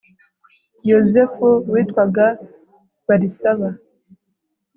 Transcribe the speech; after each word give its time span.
Yozefu 0.89 1.47
witwaga 1.71 2.25
Barisaba 3.07 3.67